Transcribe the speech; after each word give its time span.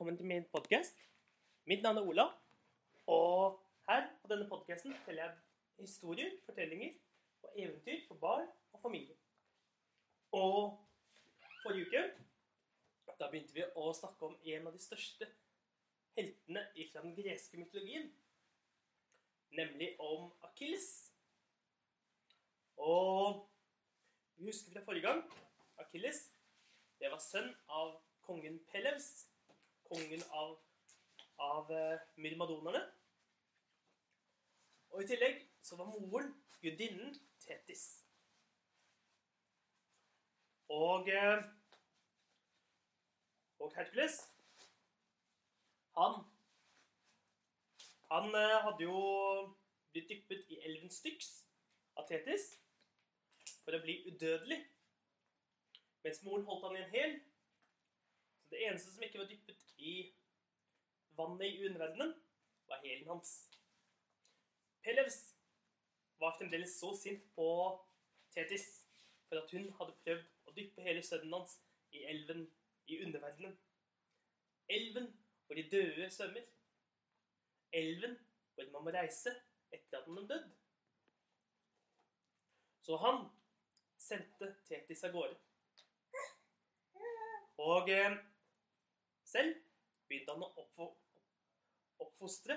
velkommen 0.00 0.16
til 0.16 0.26
min 0.26 0.44
podkast. 0.52 0.96
Mitt 1.68 1.82
navn 1.82 1.98
er 1.98 2.06
Ola, 2.08 2.24
og 3.06 3.58
her 3.88 4.06
på 4.22 4.28
denne 4.30 4.46
podkasten 4.48 4.94
forteller 4.96 5.26
jeg 5.26 5.34
historier, 5.84 6.30
fortellinger 6.46 6.94
og 7.42 7.50
eventyr 7.56 8.06
for 8.08 8.14
barn 8.14 8.46
og 8.72 8.80
familie. 8.80 9.16
Og 10.32 10.80
forrige 11.62 11.84
uke 11.84 13.12
da 13.20 13.28
begynte 13.28 13.52
vi 13.52 13.66
å 13.76 13.92
snakke 13.92 14.24
om 14.24 14.38
en 14.54 14.70
av 14.70 14.72
de 14.72 14.80
største 14.80 15.28
heltene 16.16 16.64
fra 16.94 17.04
den 17.04 17.12
greske 17.20 17.60
mytologien, 17.60 18.08
nemlig 19.52 19.90
om 20.00 20.30
Akilles. 20.48 21.10
Og 22.76 23.44
vi 24.38 24.48
husker 24.48 24.72
fra 24.78 24.86
forrige 24.88 25.12
gang 25.12 25.26
Akilles 25.84 26.30
det 26.96 27.12
var 27.12 27.20
sønn 27.20 27.52
av 27.68 27.98
kongen 28.24 28.62
Pelevs, 28.72 29.28
kongen 29.90 30.22
av, 30.30 30.56
av 31.42 31.70
uh, 31.74 32.08
myrmadonerne. 32.22 32.82
Og 34.90 35.02
i 35.02 35.08
tillegg 35.10 35.42
så 35.62 35.78
var 35.78 35.90
moren 35.90 36.32
gudinnen 36.62 37.14
Tetis. 37.42 37.84
Og 40.70 41.10
uh, 41.10 41.42
og 43.60 43.72
Hercules, 43.76 44.20
han 45.96 46.12
Han 48.10 48.34
uh, 48.34 48.56
hadde 48.64 48.82
jo 48.82 49.00
blitt 49.92 50.08
dyppet 50.08 50.48
i 50.48 50.58
elven 50.66 50.90
Styx 50.90 51.28
av 51.94 52.08
Tetis 52.08 52.46
for 53.62 53.76
å 53.76 53.82
bli 53.84 54.00
udødelig. 54.08 54.58
Mens 56.02 56.22
moren 56.26 56.46
holdt 56.48 56.64
han 56.66 56.78
i 56.78 56.80
en 56.80 56.94
hæl. 56.94 57.14
Det 58.50 58.64
eneste 58.66 58.92
som 58.92 59.02
ikke 59.06 59.20
var 59.20 59.28
dyppet 59.30 59.66
i 59.78 59.94
vannet 61.18 61.46
i 61.46 61.66
underverdenen, 61.66 62.14
var 62.66 62.82
hælen 62.84 63.08
hans. 63.08 63.30
Pelevs 64.82 65.18
var 66.18 66.36
fremdeles 66.38 66.78
så 66.80 66.90
sint 67.02 67.24
på 67.34 67.48
Tetis 68.34 68.66
for 69.28 69.40
at 69.42 69.50
hun 69.54 69.68
hadde 69.78 69.98
prøvd 70.04 70.24
å 70.46 70.54
dyppe 70.56 70.84
hele 70.86 71.02
sønnen 71.06 71.34
hans 71.36 71.56
i 71.94 72.04
elven 72.10 72.46
i 72.90 72.98
underverdenen. 73.04 73.54
Elven 74.70 75.10
hvor 75.46 75.58
de 75.58 75.66
døde 75.70 76.10
svømmer. 76.10 76.46
Elven 77.72 78.16
hvor 78.54 78.70
man 78.74 78.86
må 78.86 78.94
reise 78.94 79.34
etter 79.70 80.00
at 80.00 80.08
man 80.08 80.24
er 80.24 80.28
dødd. 80.32 80.50
Så 82.86 82.98
han 83.04 83.22
sendte 84.00 84.54
Tetis 84.66 85.04
av 85.06 85.14
gårde. 85.14 85.38
Og 87.60 87.90
eh, 87.92 88.16
selv 89.30 89.56
begynte 90.10 90.34
han 90.34 90.44
å 90.44 90.90
oppfostre 92.02 92.56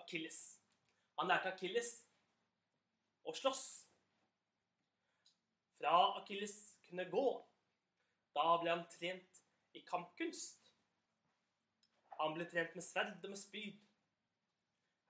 Akilles. 0.00 0.40
Han 1.18 1.30
lærte 1.30 1.52
Akilles 1.52 1.90
å 3.24 3.34
slåss. 3.36 3.64
Fra 5.78 5.94
Akilles 6.20 6.56
kunne 6.86 7.06
gå, 7.10 7.26
da 8.34 8.46
ble 8.62 8.72
han 8.72 8.86
trent 8.94 9.42
i 9.76 9.82
kampkunst. 9.86 10.72
Han 12.18 12.36
ble 12.36 12.46
trent 12.50 12.74
med 12.78 12.86
sverd 12.86 13.18
og 13.20 13.34
med 13.34 13.40
spyd. 13.40 13.78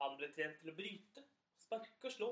Han 0.03 0.17
ble 0.19 0.31
trent 0.35 0.59
til 0.61 0.73
å 0.73 0.77
bryte, 0.77 1.25
sparke 1.63 2.09
og 2.09 2.17
slå. 2.17 2.31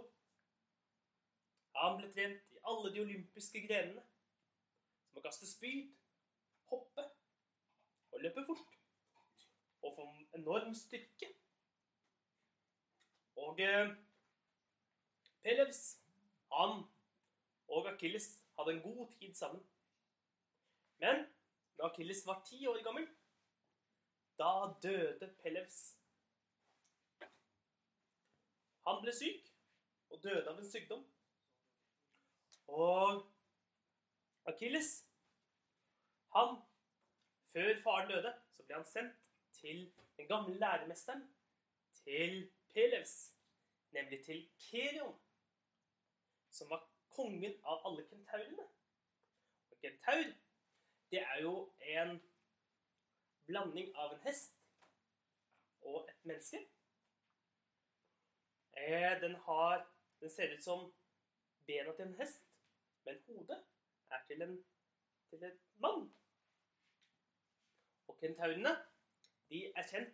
Han 1.79 1.99
ble 2.01 2.11
trent 2.13 2.53
i 2.53 2.61
alle 2.69 2.91
de 2.93 3.01
olympiske 3.05 3.63
grenene, 3.65 4.03
som 5.09 5.21
å 5.21 5.25
kaste 5.25 5.49
spyd, 5.49 5.93
hoppe 6.73 7.05
og 8.13 8.21
løper 8.21 8.47
fort. 8.47 8.79
Og 9.83 9.95
få 9.97 10.07
enorm 10.39 10.75
styrke. 10.75 11.29
Og 13.37 13.61
eh, 13.61 13.95
Pelevs, 15.43 15.83
han 16.53 16.85
og 17.69 17.89
Akilles 17.93 18.29
hadde 18.59 18.77
en 18.77 18.83
god 18.83 19.13
tid 19.19 19.35
sammen. 19.35 19.65
Men 20.99 21.25
da 21.79 21.89
Akilles 21.89 22.27
var 22.27 22.45
ti 22.47 22.67
år 22.67 22.83
gammel, 22.85 23.09
da 24.39 24.53
døde 24.83 25.35
Pelevs. 25.43 25.81
Han 28.87 29.03
ble 29.03 29.15
syk 29.15 29.51
og 30.11 30.23
døde 30.23 30.51
av 30.51 30.59
en 30.59 30.71
sykdom. 30.71 31.03
Og 32.69 33.23
Akilles 34.51 34.93
han, 36.35 36.57
Før 37.53 37.83
faren 37.83 38.09
døde, 38.09 38.33
så 38.57 38.63
ble 38.63 38.75
han 38.75 38.87
sendt 38.89 39.29
til 39.53 39.93
den 40.17 40.29
gamle 40.29 40.59
læremesteren 40.59 41.35
til 42.05 42.53
Pelevs, 42.73 43.35
nemlig 43.91 44.25
til 44.25 44.49
Kerion, 44.59 45.19
som 46.51 46.71
var 46.71 46.87
kongen 47.13 47.59
av 47.65 47.83
alle 47.89 48.07
kentaurene. 48.09 48.65
Og 49.71 49.81
kentaur, 49.81 50.33
det 51.11 51.21
er 51.21 51.43
jo 51.43 51.73
en 51.81 52.17
blanding 53.47 53.93
av 53.97 54.15
en 54.15 54.25
hest 54.25 54.57
og 55.83 56.09
et 56.09 56.25
menneske. 56.25 56.63
Eh, 58.73 59.21
den, 59.21 59.37
har, 59.45 59.85
den 60.21 60.31
ser 60.31 60.57
ut 60.57 60.65
som 60.65 60.89
bena 61.67 61.93
til 61.93 62.09
en 62.09 62.19
hest, 62.23 62.49
men 63.05 63.21
hodet 63.27 63.61
er 64.11 64.27
til 64.27 64.43
en, 64.43 64.59
til 65.31 65.45
en 65.45 65.61
mann. 65.85 66.09
Kentaurene 68.23 68.73
de 69.51 69.65
er 69.75 69.87
kjent 69.89 70.13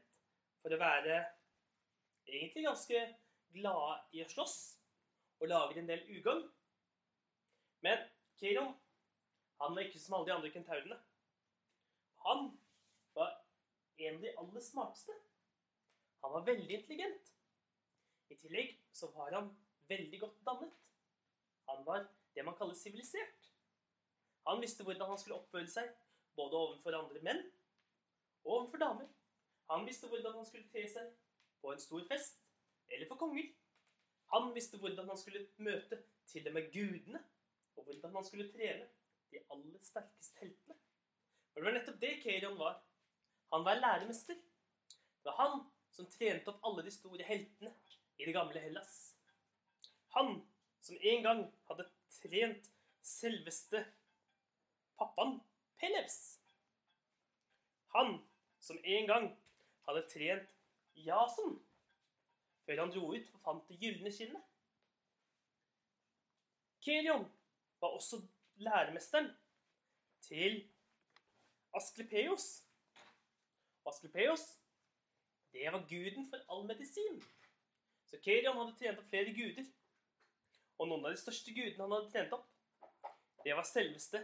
for 0.63 0.73
å 0.73 0.81
være 0.81 1.19
egentlig 2.29 2.65
ganske 2.65 3.03
glade 3.53 4.17
i 4.17 4.23
å 4.25 4.29
slåss 4.33 4.57
og 5.39 5.51
lager 5.53 5.81
en 5.81 5.91
del 5.91 6.07
ugagn. 6.17 6.47
Men 7.85 8.07
Kiron 8.41 8.73
han 9.59 9.75
var 9.75 9.85
ikke 9.85 10.01
som 10.01 10.17
alle 10.17 10.29
de 10.31 10.35
andre 10.37 10.53
kentaurene. 10.55 10.97
Han 12.25 12.45
var 13.15 13.33
en 13.99 14.15
av 14.15 14.23
de 14.23 14.35
aller 14.41 14.65
smarteste. 14.65 15.15
Han 16.23 16.33
var 16.37 16.47
veldig 16.47 16.75
intelligent. 16.79 17.33
I 18.31 18.37
tillegg 18.39 18.77
så 18.95 19.11
var 19.15 19.35
han 19.35 19.53
veldig 19.91 20.21
godt 20.23 20.41
dannet. 20.47 20.75
Han 21.69 21.85
var 21.87 22.07
det 22.35 22.45
man 22.47 22.57
kaller 22.59 22.79
sivilisert. 22.79 23.53
Han 24.47 24.63
visste 24.63 24.87
hvordan 24.87 25.11
han 25.11 25.19
skulle 25.21 25.41
oppføre 25.43 25.69
seg 25.69 25.91
både 26.39 26.57
overfor 26.57 26.97
andre 26.97 27.23
menn 27.27 27.43
overfor 28.49 28.81
damer. 28.83 29.09
Han 29.71 29.87
visste 29.87 30.09
hvordan 30.09 30.37
han 30.41 30.47
skulle 30.49 30.69
te 30.73 30.85
seg 30.89 31.09
på 31.63 31.73
en 31.73 31.83
stor 31.83 32.05
fest 32.11 32.41
eller 32.89 33.09
for 33.09 33.21
konger. 33.21 33.51
Han 34.33 34.53
visste 34.55 34.81
hvordan 34.81 35.09
han 35.09 35.21
skulle 35.21 35.47
møte 35.57 36.01
til 36.29 36.49
og 36.49 36.55
med 36.57 36.71
gudene, 36.73 37.21
og 37.77 37.85
hvordan 37.85 38.15
han 38.17 38.25
skulle 38.25 38.51
trene 38.53 38.89
de 39.33 39.41
aller 39.53 39.83
sterkeste 39.85 40.41
heltene. 40.41 40.77
For 41.53 41.61
det 41.61 41.69
var 41.69 41.77
nettopp 41.79 42.01
det 42.01 42.15
Kerion 42.23 42.59
var. 42.61 42.81
Han 43.53 43.65
var 43.65 43.81
læremester. 43.81 44.35
Det 44.35 45.31
var 45.31 45.39
han 45.43 45.63
som 45.93 46.09
trente 46.13 46.53
opp 46.53 46.65
alle 46.65 46.85
de 46.85 46.93
store 46.93 47.25
heltene 47.25 47.73
i 48.19 48.27
det 48.29 48.35
gamle 48.37 48.61
Hellas. 48.61 49.17
Han 50.17 50.41
som 50.81 50.97
en 51.01 51.23
gang 51.23 51.45
hadde 51.69 51.89
trent 52.21 52.71
selveste 53.05 53.85
pappaen 54.99 55.39
Pelevs. 55.81 56.39
Han 57.95 58.19
som 58.69 58.79
en 58.85 59.07
gang 59.09 59.27
hadde 59.89 60.05
trent 60.13 60.55
Jason 61.07 61.57
før 62.67 62.83
han 62.83 62.93
dro 62.93 63.13
ut 63.15 63.29
og 63.33 63.45
fant 63.45 63.69
det 63.71 63.79
gylne 63.81 64.13
skinnet. 64.13 64.45
Kerion 66.85 67.25
var 67.81 67.95
også 67.97 68.21
læremesteren 68.61 69.31
til 70.27 70.61
Asklepeos. 71.75 72.47
Asklepeos, 73.89 74.45
det 75.53 75.73
var 75.73 75.87
guden 75.89 76.29
for 76.29 76.45
all 76.53 76.67
medisin. 76.69 77.23
Så 78.05 78.21
Kerion 78.25 78.59
hadde 78.61 78.77
trent 78.77 79.01
opp 79.01 79.09
flere 79.09 79.33
guder. 79.37 79.65
Og 80.79 80.91
noen 80.91 81.09
av 81.09 81.17
de 81.17 81.23
største 81.23 81.55
gudene 81.57 81.87
han 81.87 81.97
hadde 81.97 82.13
trent 82.13 82.37
opp, 82.37 82.45
det 83.45 83.57
var 83.57 83.67
selveste, 83.67 84.21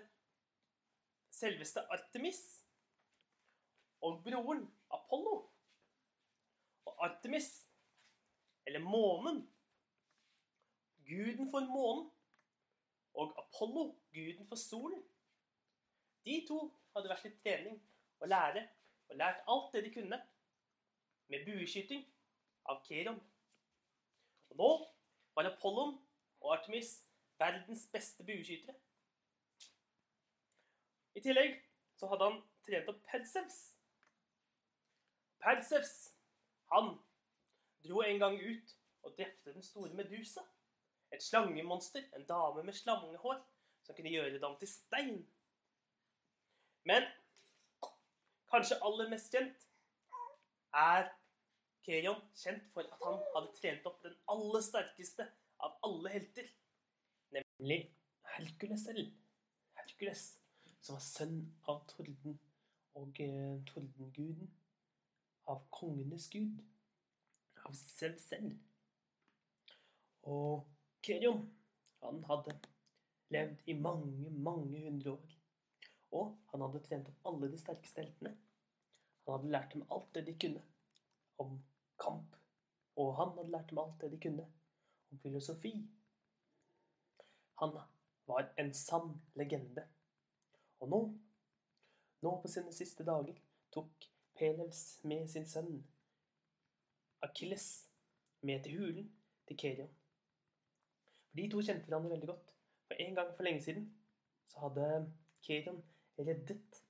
selveste 1.33 1.83
Artemis 1.97 2.43
og 4.05 4.21
broren 4.25 4.65
Apollo. 4.93 5.35
Og 6.85 7.05
Artemis, 7.07 7.49
eller 8.67 8.81
månen, 8.85 9.41
guden 11.09 11.51
for 11.51 11.61
månen, 11.61 12.11
og 13.15 13.35
Apollo, 13.43 13.85
guden 14.13 14.47
for 14.49 14.57
solen, 14.57 15.03
de 16.25 16.41
to 16.49 16.59
hadde 16.95 17.11
vært 17.13 17.29
i 17.29 17.35
trening 17.45 17.77
og 18.21 18.29
lære 18.29 18.69
og 19.09 19.17
lært 19.21 19.43
alt 19.49 19.73
det 19.73 19.85
de 19.85 19.93
kunne 19.95 20.19
med 21.29 21.45
bueskyting 21.47 22.05
av 22.71 22.81
Keron. 22.87 23.21
Og 24.51 24.57
nå 24.61 24.71
var 25.37 25.51
Apollon 25.51 25.97
og 26.41 26.57
Artemis 26.57 26.97
verdens 27.41 27.85
beste 27.93 28.25
bueskytere. 28.25 28.77
I 31.15 31.23
tillegg 31.23 31.61
så 31.99 32.09
hadde 32.11 32.31
han 32.31 32.41
trent 32.67 32.91
opp 32.91 33.05
Perseus, 33.11 33.74
Persefs, 35.45 36.15
han 36.73 36.95
dro 37.85 38.01
en 38.01 38.19
gang 38.19 38.39
ut 38.41 38.77
og 39.05 39.17
drepte 39.19 39.53
den 39.53 39.63
store 39.63 39.93
Medusa. 39.95 40.41
Et 41.13 41.23
slangemonster, 41.23 42.07
en 42.17 42.25
dame 42.27 42.63
med 42.65 42.73
slangehår, 42.73 43.43
som 43.85 43.97
kunne 43.97 44.11
gjøre 44.15 44.41
dem 44.41 44.57
til 44.59 44.69
stein. 44.69 45.21
Men 46.89 47.05
kanskje 48.51 48.81
aller 48.89 49.13
mest 49.13 49.37
kjent 49.37 49.69
er 50.81 51.13
Kerion 51.85 52.21
kjent 52.41 52.65
for 52.73 52.89
at 52.89 53.05
han 53.05 53.21
hadde 53.35 53.53
trent 53.59 53.87
opp 53.91 54.01
den 54.07 54.17
aller 54.33 54.65
sterkeste 54.65 55.29
av 55.61 55.77
alle 55.85 56.13
helter, 56.17 56.49
nemlig 57.37 57.83
Hercules 58.35 58.89
selv. 58.89 59.13
Hercules, 59.77 60.25
som 60.81 60.97
var 60.97 61.05
sønn 61.05 61.41
av 61.69 61.85
torden 61.93 62.39
og 62.97 63.21
eh, 63.21 63.59
tordenguden, 63.69 64.49
av 65.51 65.65
kongenes 65.71 66.29
gud, 66.33 66.61
av 67.65 67.75
selv 67.79 68.21
selv. 68.23 68.55
Og 70.25 70.65
Kerion, 71.05 71.43
han 72.05 72.23
hadde 72.29 72.55
levd 73.35 73.69
i 73.69 73.77
mange, 73.77 74.31
mange 74.31 74.85
hundre 74.87 75.17
år. 75.19 75.35
Og 76.15 76.31
han 76.53 76.65
hadde 76.65 76.83
trent 76.87 77.11
opp 77.11 77.29
alle 77.31 77.51
de 77.53 77.61
sterkeste 77.61 78.05
heltene. 78.05 78.35
Han 79.25 79.39
hadde 79.39 79.53
lært 79.53 79.75
dem 79.75 79.85
alt 79.93 80.11
det 80.15 80.25
de 80.29 80.37
kunne 80.47 80.63
om 81.43 81.59
kamp. 82.01 82.37
Og 83.01 83.13
han 83.19 83.35
hadde 83.37 83.53
lært 83.53 83.73
dem 83.73 83.83
alt 83.83 83.99
det 84.01 84.13
de 84.15 84.21
kunne 84.23 84.47
om 85.11 85.21
filosofi. 85.21 85.75
Han 87.61 87.77
var 88.31 88.51
en 88.61 88.73
sann 88.75 89.13
legende. 89.39 89.85
Og 90.81 90.91
nå, 90.91 91.01
nå 92.25 92.35
på 92.43 92.51
sine 92.51 92.73
siste 92.75 93.07
dager, 93.07 93.37
tok 93.75 94.09
Pelevs 94.39 95.01
med 95.05 95.29
sin 95.29 95.47
sønn 95.47 95.85
Akilles 97.23 97.67
med 98.41 98.63
til 98.65 98.79
hulen 98.79 99.13
til 99.49 99.57
Kerion. 99.57 99.93
For 101.29 101.41
de 101.41 101.51
to 101.51 101.63
kjente 101.63 101.89
hverandre 101.89 102.11
veldig 102.11 102.29
godt. 102.29 102.55
For 102.87 102.95
en 102.95 103.15
gang 103.15 103.31
for 103.37 103.47
lenge 103.47 103.63
siden 103.63 103.87
så 104.49 104.67
hadde 104.67 104.89
Kerion 105.43 105.81
reddet 106.19 106.83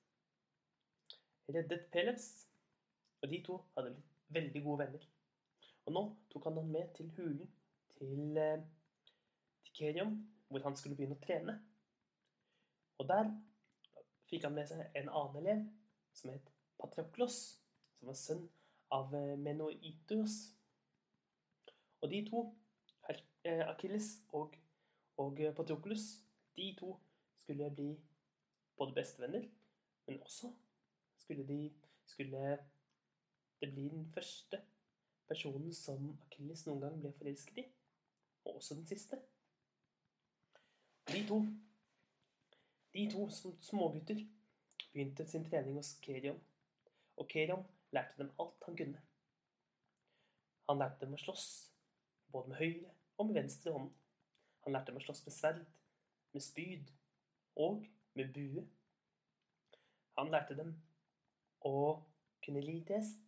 reddet 1.49 1.85
Pelevs. 1.91 2.47
Og 3.21 3.29
de 3.29 3.41
to 3.45 3.59
hadde 3.75 3.93
blitt 3.93 4.11
veldig 4.37 4.63
gode 4.63 4.79
venner. 4.79 5.05
Og 5.85 5.93
nå 5.93 6.03
tok 6.33 6.49
han 6.49 6.57
han 6.57 6.71
med 6.71 6.93
til 6.97 7.11
hulen 7.17 7.51
til, 7.97 8.37
eh, 8.37 8.61
til 9.63 9.73
Kerion, 9.73 10.17
hvor 10.47 10.63
han 10.63 10.75
skulle 10.75 10.95
begynne 10.95 11.17
å 11.17 11.25
trene. 11.25 11.55
Og 12.97 13.07
der 13.07 13.31
fikk 14.29 14.43
han 14.47 14.55
med 14.57 14.67
seg 14.67 14.83
en 14.95 15.09
annen 15.09 15.41
elev 15.41 15.65
som 16.13 16.31
het 16.33 16.54
Patroklos, 16.79 17.39
som 17.97 18.11
var 18.11 18.19
sønn 18.19 18.43
av 18.95 19.15
eh, 19.15 19.33
Menoitos. 19.39 20.37
Og 22.01 22.11
de 22.11 22.21
to, 22.29 22.43
eh, 23.09 23.63
Akilles 23.67 24.11
og, 24.33 24.57
og 25.21 25.41
Patroklos, 25.57 26.07
de 26.55 26.69
to 26.79 26.95
skulle 27.43 27.69
bli 27.75 27.89
både 28.77 28.93
bestevenner, 28.93 29.49
men 30.07 30.21
også 30.21 30.51
skulle 31.17 31.47
de 31.47 31.59
skulle 32.05 32.57
det 33.61 33.73
blir 33.73 33.89
den 33.89 34.11
første 34.13 34.61
personen 35.27 35.73
som 35.73 36.17
Akilles 36.25 36.65
noen 36.67 36.81
gang 36.83 36.97
ble 37.01 37.11
forelsket 37.17 37.61
i. 37.63 37.65
Og 38.45 38.59
også 38.59 38.75
den 38.75 38.85
siste. 38.85 39.17
De 41.09 41.21
to, 41.27 41.39
de 42.93 43.05
to 43.11 43.29
som 43.29 43.55
smågutter 43.61 44.21
begynte 44.91 45.25
sin 45.27 45.45
trening 45.45 45.79
hos 45.79 45.95
Kerion. 46.01 46.37
Og 47.17 47.27
Kerion 47.31 47.65
lærte 47.95 48.17
dem 48.21 48.31
alt 48.39 48.67
han 48.67 48.77
kunne. 48.77 49.01
Han 50.69 50.81
lærte 50.81 51.05
dem 51.05 51.13
å 51.15 51.21
slåss, 51.21 51.47
både 52.33 52.51
med 52.51 52.59
høyre 52.59 52.93
og 53.17 53.29
med 53.29 53.41
venstre 53.41 53.73
hånd. 53.75 53.91
Han 54.65 54.75
lærte 54.75 54.91
dem 54.91 54.99
å 54.99 55.05
slåss 55.05 55.23
med 55.27 55.35
sverd, 55.35 55.61
med 56.33 56.43
spyd 56.43 56.89
og 57.55 57.85
med 58.17 58.33
bue. 58.33 58.65
Han 60.19 60.33
lærte 60.33 60.57
dem 60.57 60.73
å 61.65 61.77
kunne 62.45 62.63
lide 62.65 62.97
hest 62.97 63.25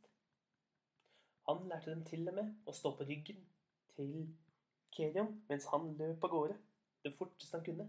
han 1.47 1.67
lærte 1.69 1.93
dem 1.93 2.03
til 2.03 2.27
og 2.27 2.35
med 2.35 2.67
å 2.67 2.73
stå 2.75 2.89
på 2.99 3.05
ryggen 3.07 3.37
til 3.93 4.15
Kerion 4.91 5.29
mens 5.47 5.67
han 5.71 5.93
løp 5.99 6.25
av 6.27 6.33
gårde 6.33 6.57
det 7.05 7.13
forteste 7.15 7.55
han 7.55 7.63
kunne, 7.63 7.85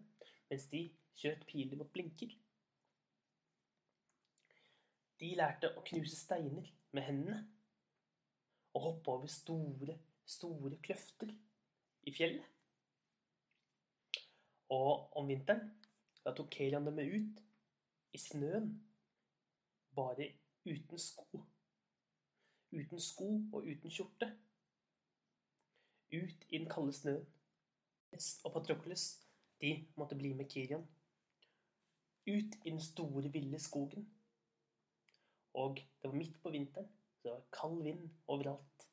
mens 0.46 0.68
de 0.70 0.84
kjørte 1.18 1.48
piler 1.48 1.80
mot 1.80 1.90
blinker. 1.90 2.30
De 5.18 5.32
lærte 5.38 5.72
å 5.74 5.84
knuse 5.86 6.16
steiner 6.16 6.68
med 6.94 7.06
hendene 7.08 7.40
og 8.76 8.84
hoppe 8.84 9.14
over 9.16 9.32
store, 9.32 9.98
store 10.28 10.78
kløfter 10.84 11.32
i 12.06 12.14
fjellet. 12.14 12.46
Og 14.74 15.16
om 15.18 15.28
vinteren 15.30 15.70
da 16.24 16.34
tok 16.36 16.50
Kelian 16.52 16.86
dem 16.86 16.98
med 17.00 17.14
ut 17.14 17.44
i 18.14 18.20
snøen, 18.20 18.74
bare 19.96 20.32
uten 20.68 21.00
sko 21.00 21.46
uten 22.72 23.00
sko 23.00 23.28
og 23.52 23.64
uten 23.66 23.90
skjorte. 23.90 24.28
Ut 26.12 26.46
i 26.48 26.58
den 26.58 26.68
kalde 26.70 26.92
snøen. 26.92 27.26
Og 28.44 28.52
Patrokles, 28.52 29.20
de 29.60 29.74
måtte 29.96 30.16
bli 30.16 30.32
med 30.34 30.48
Kirian. 30.48 30.86
Ut 32.28 32.56
i 32.64 32.70
den 32.70 32.80
store, 32.80 33.32
ville 33.32 33.58
skogen. 33.60 34.08
Og 35.58 35.80
det 36.00 36.08
var 36.08 36.16
midt 36.18 36.36
på 36.42 36.52
vinteren, 36.54 36.88
så 37.18 37.28
det 37.28 37.34
var 37.34 37.46
kald 37.52 37.82
vind 37.82 38.04
overalt. 38.30 38.84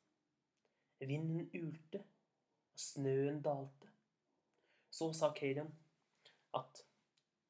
Vinden 0.98 1.50
ulte, 1.54 2.00
og 2.72 2.80
snøen 2.80 3.42
dalte. 3.44 3.90
Så 4.90 5.12
sa 5.14 5.30
Kadian 5.36 5.70
at 6.56 6.80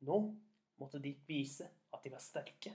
nå 0.05 0.19
måtte 0.81 1.01
de 1.01 1.15
vise 1.29 1.69
at 1.95 2.05
de 2.05 2.13
var 2.13 2.21
sterke. 2.21 2.75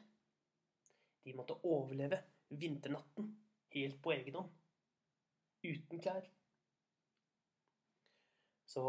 De 1.21 1.35
måtte 1.37 1.59
overleve 1.67 2.21
vinternatten 2.49 3.29
helt 3.75 4.01
på 4.01 4.15
egen 4.15 4.39
hånd. 4.39 4.51
Uten 5.61 6.01
klær. 6.01 6.25
Så 8.65 8.83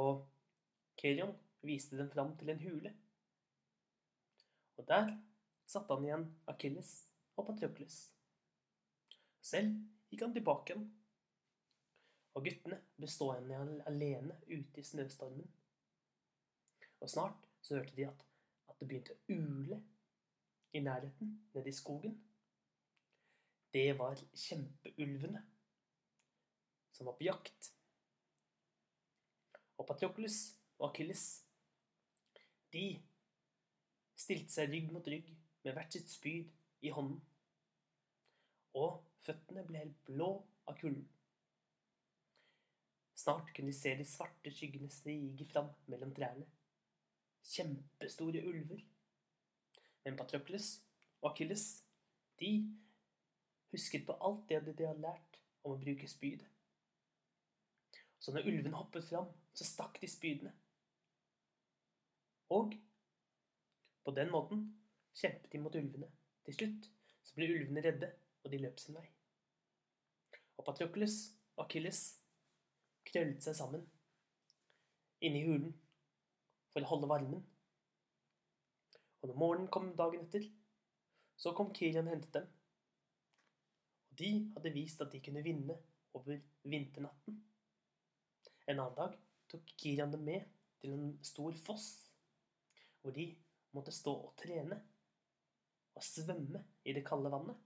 Kerion 0.97 1.35
viste 1.67 1.99
dem 1.99 2.11
fram 2.11 2.37
til 2.39 2.55
en 2.55 2.63
hule. 2.63 2.93
Og 4.79 4.87
der 4.89 5.17
satte 5.69 5.95
han 5.95 6.07
igjen 6.07 6.29
Akilles 6.49 6.93
og 7.37 7.47
Patrokles. 7.47 8.01
Selv 9.43 9.77
gikk 10.11 10.27
han 10.27 10.35
tilbake 10.37 10.73
igjen. 10.73 10.89
Og 12.33 12.47
guttene 12.47 12.79
ble 12.97 13.09
stående 13.13 13.63
alene 13.91 14.39
ute 14.49 14.81
i 14.81 14.87
snøstormen. 14.87 15.49
Og 17.03 17.11
snart 17.11 17.49
så 17.61 17.77
hørte 17.77 17.97
de 17.97 18.07
at, 18.09 18.27
at 18.69 18.79
det 18.81 18.89
begynte 18.89 19.17
å 19.17 19.37
ule 19.37 19.83
i 20.73 20.81
nærheten, 20.81 21.35
nede 21.53 21.69
i 21.69 21.77
skogen 21.77 22.15
det 23.73 23.93
var 23.99 24.19
kjempeulvene 24.37 25.41
som 26.93 27.09
var 27.09 27.17
på 27.17 27.25
jakt. 27.25 27.71
Og 29.81 29.87
Patrokles 29.89 30.39
og 30.79 30.91
Akilles, 30.91 31.25
de 32.73 33.01
stilte 34.17 34.53
seg 34.53 34.71
rygg 34.73 34.93
mot 34.93 35.09
rygg 35.09 35.31
med 35.65 35.73
hvert 35.73 35.97
sitt 35.97 36.11
spyd 36.13 36.51
i 36.85 36.93
hånden. 36.93 37.21
Og 38.79 39.03
føttene 39.27 39.65
ble 39.69 39.83
helt 39.83 39.99
blå 40.09 40.31
av 40.69 40.79
kulden. 40.81 41.09
Snart 43.23 43.53
kunne 43.55 43.71
de 43.71 43.77
se 43.77 43.93
de 43.99 44.07
svarte 44.09 44.51
skyggene 44.51 44.91
stige 44.91 45.47
fram 45.53 45.69
mellom 45.93 46.15
trærne. 46.17 46.47
Kjempestore 47.47 48.43
ulver. 48.49 48.81
Men 50.05 50.17
Patrokles 50.19 50.73
og 51.21 51.31
Akilles, 51.31 51.85
de 52.41 52.55
husket 53.71 54.07
på 54.07 54.17
alt 54.27 54.49
det 54.49 54.63
de 54.67 54.89
hadde 54.89 55.05
lært 55.05 55.39
om 55.63 55.77
å 55.77 55.81
bruke 55.81 56.09
spydet. 56.11 56.49
Så 58.19 58.35
når 58.35 58.49
ulvene 58.51 58.79
hoppet 58.79 59.07
fram, 59.09 59.31
så 59.55 59.67
stakk 59.67 60.01
de 60.03 60.11
spydene. 60.11 60.53
Og 62.55 62.75
på 64.05 64.15
den 64.15 64.31
måten 64.31 64.67
kjempet 65.15 65.51
de 65.53 65.61
mot 65.63 65.75
ulvene. 65.79 66.11
Til 66.47 66.59
slutt 66.59 66.89
så 67.23 67.39
ble 67.39 67.51
ulvene 67.55 67.83
redde, 67.85 68.11
og 68.43 68.53
de 68.53 68.61
løp 68.63 68.81
sin 68.81 68.97
vei. 68.99 69.07
Og 70.59 70.67
Patrokles 70.67 71.17
og 71.57 71.67
Akylles 71.67 72.03
krøllet 73.09 73.45
seg 73.45 73.57
sammen 73.59 73.85
inne 75.23 75.39
i 75.39 75.47
hulen 75.47 75.73
for 76.73 76.83
å 76.83 76.91
holde 76.91 77.11
varmen. 77.11 77.43
Og 79.23 79.31
når 79.31 79.39
morgenen 79.39 79.71
kom 79.73 79.93
dagen 79.99 80.25
etter, 80.27 80.49
så 81.39 81.53
kom 81.57 81.71
Kirian 81.75 82.09
og 82.09 82.17
hentet 82.17 82.37
dem. 82.37 82.49
Og 84.11 84.19
De 84.19 84.31
hadde 84.57 84.75
vist 84.75 85.03
at 85.03 85.13
de 85.15 85.23
kunne 85.25 85.45
vinne 85.47 85.77
over 86.17 86.41
vinternatten. 86.69 87.39
En 88.67 88.79
annen 88.79 88.99
dag 88.99 89.15
tok 89.51 89.75
Kirian 89.79 90.13
dem 90.13 90.25
med 90.27 90.49
til 90.83 90.95
en 90.97 91.13
stor 91.25 91.55
foss, 91.67 91.89
hvor 93.03 93.15
de 93.15 93.31
måtte 93.75 93.95
stå 93.95 94.13
og 94.27 94.35
trene 94.39 94.79
og 95.97 96.05
svømme 96.05 96.63
i 96.85 96.95
det 96.97 97.05
kalde 97.07 97.31
vannet. 97.33 97.59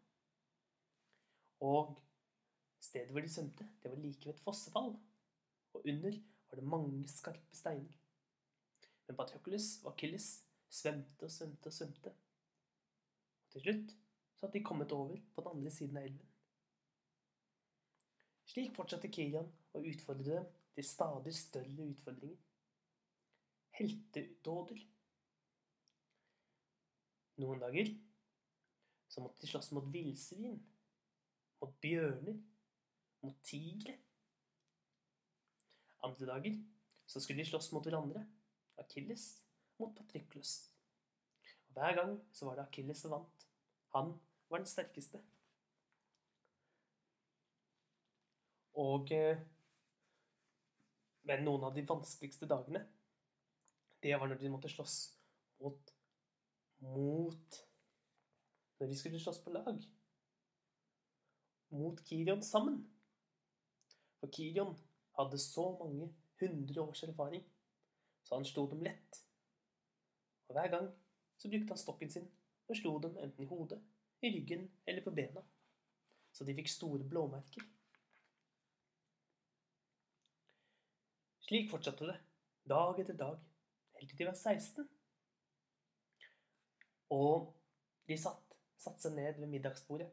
Og 1.60 1.94
stedet 2.80 3.10
hvor 3.10 3.20
de 3.24 3.30
svømte, 3.32 3.68
det 3.82 3.90
var 3.90 4.00
like 4.00 4.26
ved 4.26 4.34
et 4.34 4.40
fossefall. 4.40 4.96
Og 5.72 5.82
under 5.84 6.18
var 6.50 6.60
det 6.60 6.64
mange 6.64 7.08
skarpe 7.08 7.56
steiner. 7.56 7.92
Men 9.06 9.16
Patroklos 9.16 9.80
og 9.84 9.92
Akilles 9.92 10.44
svømte 10.68 11.28
og 11.28 11.30
svømte 11.30 11.66
og 11.66 11.72
svømte. 11.72 12.12
Og 13.44 13.52
til 13.52 13.64
slutt 13.66 13.94
så 14.36 14.46
hadde 14.46 14.58
de 14.58 14.64
kommet 14.64 14.92
over 14.92 15.16
på 15.34 15.40
den 15.44 15.50
andre 15.56 15.70
siden 15.70 15.96
av 15.96 16.08
elven. 16.08 16.32
Slik 18.46 18.74
fortsatte 18.76 19.10
Kirian 19.12 19.48
å 19.74 19.82
utfordre 19.84 20.26
dem 20.40 20.50
til 20.76 20.86
stadig 20.86 21.34
større 21.34 21.88
utfordringer. 21.90 22.38
Heltedåder. 23.76 24.82
Noen 27.42 27.60
dager 27.60 27.90
så 29.12 29.22
måtte 29.24 29.42
de 29.42 29.50
slåss 29.50 29.72
mot 29.76 29.88
villsvin, 29.92 30.56
mot 31.60 31.74
bjørner, 31.80 32.38
mot 33.22 33.36
tigre. 33.44 33.96
Andre 36.06 36.26
dager 36.26 36.58
så 37.06 37.20
skulle 37.20 37.42
de 37.42 37.48
slåss 37.50 37.72
mot 37.72 37.86
hverandre. 37.86 38.26
Akilles 38.78 39.24
mot 39.78 39.94
Patriklus. 39.96 40.72
Og 41.68 41.78
hver 41.78 41.94
gang 41.94 42.18
så 42.32 42.46
var 42.46 42.58
det 42.58 42.66
Akilles 42.66 43.00
som 43.02 43.14
vant. 43.16 43.48
Han 43.94 44.14
var 44.50 44.62
den 44.62 44.70
sterkeste. 44.70 45.22
Og 48.76 49.12
eh, 49.12 49.40
Men 51.26 51.42
noen 51.42 51.64
av 51.66 51.74
de 51.74 51.82
vanskeligste 51.88 52.46
dagene, 52.46 52.84
det 54.02 54.14
var 54.20 54.28
når 54.30 54.38
de 54.38 54.50
måtte 54.52 54.70
slåss 54.70 54.98
mot 55.58 55.92
Mot 56.84 57.56
Når 58.78 58.90
de 58.90 58.98
skulle 58.98 59.20
slåss 59.20 59.40
på 59.42 59.50
lag. 59.50 59.80
Mot 61.70 62.00
Kirion 62.08 62.42
sammen. 62.42 62.80
For 64.20 64.30
Kirion 64.32 64.76
hadde 65.18 65.38
så 65.38 65.66
mange 65.80 66.08
hundre 66.40 66.82
års 66.82 67.02
erfaring, 67.02 67.44
så 68.24 68.36
han 68.36 68.44
slo 68.44 68.66
dem 68.70 68.82
lett. 68.82 69.22
Og 70.48 70.54
hver 70.54 70.70
gang 70.70 70.90
så 71.38 71.50
brukte 71.50 71.74
han 71.74 71.80
stokken 71.80 72.10
sin 72.10 72.28
og 72.68 72.76
slo 72.76 72.96
dem 72.98 73.16
enten 73.22 73.44
i 73.44 73.48
hodet, 73.50 73.78
i 74.22 74.30
ryggen 74.34 74.66
eller 74.86 75.04
på 75.04 75.14
bena. 75.14 75.42
Så 76.32 76.44
de 76.44 76.54
fikk 76.54 76.70
store 76.70 77.04
blåmerker. 77.08 77.64
Slik 81.46 81.70
fortsatte 81.70 82.08
det, 82.08 82.16
dag 82.66 82.98
etter 82.98 83.14
dag, 83.14 83.38
helt 83.94 84.10
til 84.10 84.18
de 84.18 84.26
var 84.26 84.34
16. 84.34 84.88
Og 87.14 87.52
de 88.10 88.16
satt, 88.18 88.56
satte 88.82 89.06
seg 89.06 89.14
ned 89.14 89.38
ved 89.38 89.52
middagsbordet, 89.52 90.08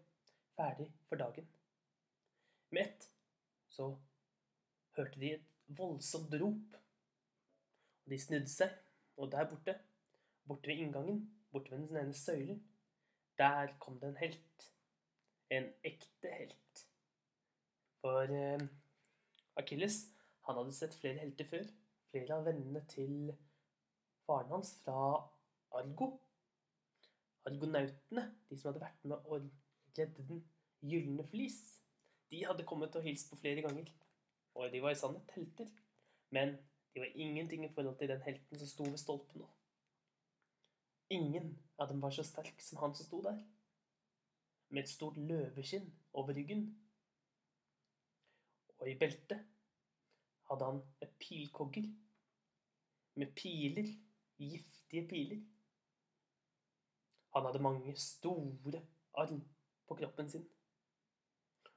ferdig 0.55 0.89
for 1.10 1.19
dagen. 1.22 1.48
Med 2.72 2.81
ett 2.88 3.10
så 3.69 3.89
hørte 4.98 5.19
de 5.19 5.33
et 5.33 5.50
voldsomt 5.77 6.33
rop. 6.41 6.77
Og 8.03 8.12
de 8.12 8.19
snudde 8.19 8.51
seg, 8.51 8.74
og 9.17 9.31
der 9.31 9.48
borte, 9.50 9.77
borte 10.48 10.69
ved 10.69 10.83
inngangen, 10.83 11.24
borte 11.51 11.72
ved 11.72 11.88
den 11.88 12.01
ene 12.01 12.17
søylen, 12.17 12.60
der 13.38 13.74
kom 13.79 14.00
det 14.00 14.10
en 14.10 14.22
helt. 14.22 14.67
En 15.50 15.69
ekte 15.86 16.31
helt. 16.33 16.83
For 18.01 18.33
eh, 18.36 18.67
Akilles, 19.55 20.00
han 20.48 20.57
hadde 20.60 20.75
sett 20.75 20.95
flere 21.00 21.22
helter 21.24 21.48
før. 21.48 21.65
Flere 22.12 22.38
av 22.38 22.48
vennene 22.50 22.83
til 22.91 23.31
faren 24.27 24.51
hans 24.53 24.74
fra 24.83 24.98
Argo. 25.79 26.10
Argonautene, 27.48 28.25
de 28.50 28.57
som 28.57 28.72
hadde 28.72 28.83
vært 28.83 29.07
med 29.10 29.29
å 29.29 29.39
redde 29.98 30.28
den 30.28 30.44
gylne 30.84 31.26
flis, 31.28 31.60
de 32.32 32.46
hadde 32.46 32.66
kommet 32.66 32.96
og 32.96 33.06
hilst 33.06 33.30
på 33.30 33.38
flere 33.40 33.62
ganger. 33.62 33.90
Og 34.56 34.72
de 34.72 34.82
var 34.82 34.94
i 34.94 34.98
sannhet 34.98 35.32
helter. 35.36 35.70
Men 36.34 36.56
de 36.94 37.02
var 37.02 37.12
ingenting 37.16 37.66
i 37.66 37.74
forhold 37.74 37.98
til 37.98 38.10
den 38.10 38.22
helten 38.22 38.60
som 38.60 38.68
sto 38.68 38.84
ved 38.84 38.98
stolpen 38.98 39.42
nå. 39.42 39.50
Ingen 41.14 41.52
av 41.78 41.90
dem 41.90 42.02
var 42.02 42.14
så 42.14 42.26
sterk 42.26 42.62
som 42.62 42.80
han 42.82 42.96
som 42.98 43.06
sto 43.06 43.22
der, 43.22 43.38
med 44.74 44.84
et 44.84 44.90
stort 44.90 45.18
løveskinn 45.18 45.92
over 46.18 46.34
ryggen. 46.34 46.66
Og 48.80 48.90
i 48.90 48.98
beltet 48.98 49.46
hadde 50.50 50.70
han 50.72 50.82
et 51.06 51.14
pilkogger 51.22 51.86
med 53.22 53.36
piler, 53.38 53.94
giftige 54.42 55.08
piler. 55.08 55.44
Han 57.36 57.46
hadde 57.46 57.62
mange 57.62 57.94
store 57.98 58.82
arm 59.14 59.44
på 59.88 59.98
kroppen 60.00 60.30
sin, 60.30 60.48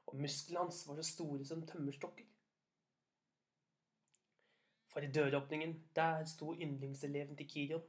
og 0.06 0.16
musklene 0.22 0.64
hans 0.64 0.84
var 0.88 0.98
så 1.00 1.06
store 1.10 1.44
som 1.44 1.66
tømmerstokker. 1.66 2.26
For 4.92 5.04
i 5.04 5.12
døråpningen, 5.12 5.74
der 5.96 6.24
sto 6.24 6.54
yndlingseleven 6.54 7.36
til 7.36 7.48
Kirion, 7.48 7.82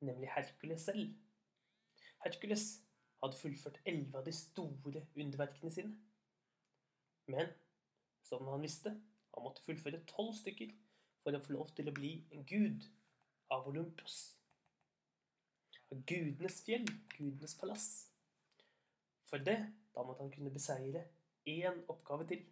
nemlig 0.00 0.30
Herkules 0.34 0.80
selv. 0.80 1.14
Herkules 2.24 2.64
hadde 3.22 3.38
fullført 3.38 3.78
elleve 3.84 4.18
av 4.18 4.24
de 4.26 4.32
store 4.34 5.04
underverkene 5.14 5.70
sine. 5.70 5.94
Men, 7.28 7.52
som 8.24 8.48
han 8.48 8.62
visste, 8.62 8.90
han 9.34 9.44
måtte 9.44 9.62
fullføre 9.62 10.02
tolv 10.10 10.34
stykker 10.40 10.72
for 11.22 11.36
å 11.36 11.42
få 11.44 11.54
lov 11.54 11.70
til 11.76 11.90
å 11.90 11.94
bli 11.94 12.12
en 12.34 12.46
gud 12.48 12.86
av 13.54 13.68
Olympus. 13.70 14.18
Av 15.92 16.02
gudenes 16.02 16.62
fjell, 16.66 16.86
gudenes 17.14 17.54
palass. 17.60 17.88
For 19.28 19.44
det, 19.44 19.58
da 19.94 20.04
måtte 20.04 20.24
han 20.24 20.32
kunne 20.32 20.52
beseire 20.54 21.04
én 21.48 21.82
oppgave 21.88 22.26
til. 22.28 22.44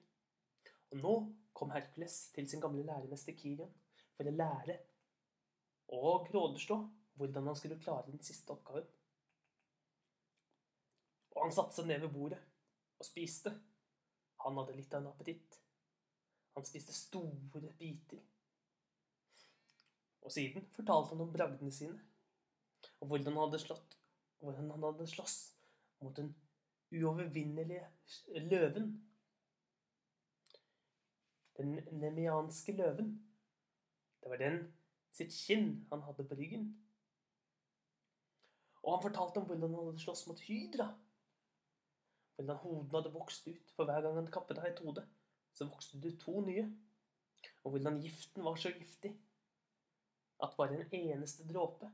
Og 0.92 1.00
nå 1.00 1.14
kom 1.56 1.72
Herkules 1.72 2.18
til 2.34 2.48
sin 2.48 2.60
gamle 2.60 2.84
læremester 2.86 3.36
Kirion 3.36 3.72
for 4.16 4.28
å 4.28 4.34
lære 4.34 4.76
og 5.96 6.28
rådestå 6.34 6.76
hvordan 7.16 7.48
han 7.48 7.56
skulle 7.56 7.80
klare 7.80 8.10
den 8.10 8.22
siste 8.24 8.52
oppgaven. 8.52 8.86
Og 11.36 11.42
han 11.44 11.54
satte 11.54 11.76
seg 11.76 11.88
ned 11.88 12.02
ved 12.04 12.12
bordet 12.12 12.40
og 12.96 13.08
spiste. 13.08 13.52
Han 14.44 14.56
hadde 14.60 14.76
litt 14.76 14.94
av 14.94 15.02
en 15.02 15.10
appetitt. 15.12 15.58
Han 16.56 16.64
spiste 16.64 16.94
store 16.96 17.72
biter. 17.78 18.20
Og 20.24 20.32
siden 20.32 20.64
fortalte 20.74 21.14
han 21.14 21.22
om 21.22 21.32
bragdene 21.32 21.72
sine, 21.72 22.00
og 22.98 23.10
hvordan 23.10 23.36
han 23.36 23.44
hadde 23.44 23.60
slått, 23.62 23.92
hvordan 24.40 24.72
han 24.74 24.86
hadde 24.88 25.06
slåss 25.06 25.36
mot 26.02 26.16
den 26.16 26.32
uovervinnelige 26.94 27.86
løven 28.50 28.94
den 31.56 31.78
nemianske 31.92 32.72
løven. 32.72 33.12
Det 34.22 34.30
var 34.30 34.40
den 34.40 34.58
sitt 35.16 35.32
kinn 35.32 35.86
han 35.90 36.04
hadde 36.04 36.26
på 36.28 36.38
ryggen. 36.38 36.68
Og 38.82 38.94
han 38.94 39.02
fortalte 39.02 39.40
om 39.40 39.48
hvordan 39.48 39.74
han 39.74 39.88
hadde 39.88 40.02
slåss 40.02 40.26
mot 40.28 40.40
Hydra. 40.46 40.90
Hvordan 42.36 42.60
hodene 42.62 42.98
hadde 42.98 43.14
vokst 43.14 43.48
ut. 43.48 43.72
For 43.76 43.88
hver 43.88 44.02
gang 44.04 44.18
han 44.20 44.32
kappet 44.32 44.60
av 44.60 44.68
et 44.68 44.82
hode, 44.84 45.06
så 45.56 45.68
vokste 45.68 46.00
det 46.02 46.18
to 46.20 46.40
nye. 46.44 46.66
Og 47.64 47.72
hvordan 47.72 48.00
giften 48.02 48.44
var 48.44 48.60
så 48.60 48.70
giftig 48.74 49.16
at 50.44 50.52
bare 50.58 50.76
en 50.76 50.92
eneste 50.92 51.46
dråpe 51.48 51.88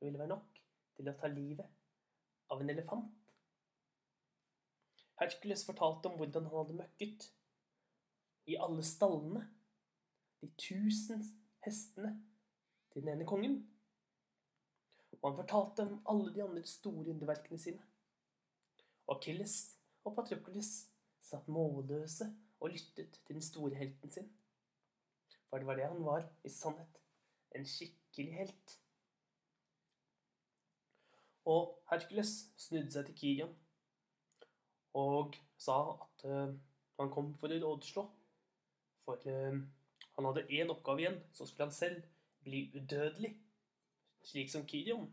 ville 0.00 0.18
være 0.18 0.30
nok 0.30 0.60
til 0.96 1.10
å 1.10 1.16
ta 1.18 1.30
livet 1.32 1.66
av 2.52 2.62
en 2.62 2.70
elefant. 2.70 3.17
Hercules 5.18 5.64
fortalte 5.66 6.06
om 6.06 6.18
hvordan 6.18 6.46
han 6.46 6.56
hadde 6.60 6.78
møkket 6.78 7.26
i 8.46 8.56
alle 8.62 8.84
stallene. 8.86 9.42
De 10.38 10.50
tusen 10.54 11.24
hestene 11.66 12.12
til 12.92 13.02
den 13.02 13.16
ene 13.16 13.26
kongen. 13.26 13.58
Og 15.18 15.30
han 15.30 15.40
fortalte 15.40 15.86
om 15.88 15.98
alle 16.06 16.34
de 16.34 16.44
andre 16.44 16.62
store 16.66 17.10
underverkene 17.10 17.58
sine. 17.58 17.82
Og 19.08 19.16
Akilles 19.16 19.56
og 20.06 20.14
Patrokles 20.14 20.72
satt 21.28 21.48
målløse 21.50 22.28
og 22.60 22.70
lyttet 22.70 23.18
til 23.26 23.34
den 23.34 23.42
store 23.42 23.74
helten 23.74 24.10
sin. 24.10 24.30
For 25.48 25.58
det 25.58 25.66
var 25.66 25.80
det 25.80 25.88
han 25.88 26.04
var 26.04 26.28
i 26.44 26.52
sannhet. 26.52 27.00
En 27.56 27.66
skikkelig 27.66 28.34
helt. 28.38 28.80
Og 31.48 31.72
Hercules 31.90 32.52
snudde 32.60 32.92
seg 32.92 33.08
til 33.08 33.18
Kirion 33.18 33.56
og 34.96 35.36
sa 35.58 35.80
at 35.94 36.24
uh, 36.30 36.54
han 36.98 37.12
kom 37.12 37.34
for 37.40 37.52
å 37.52 37.60
rådslå 37.62 38.06
for 39.08 39.28
eh, 39.28 39.60
han 40.16 40.26
hadde 40.28 40.46
én 40.52 40.68
oppgave 40.68 41.00
igjen, 41.00 41.20
så 41.32 41.46
skulle 41.46 41.64
han 41.64 41.72
selv 41.72 42.02
bli 42.44 42.66
udødelig, 42.74 43.30
slik 44.22 44.50
som 44.52 44.66
Kirion. 44.68 45.06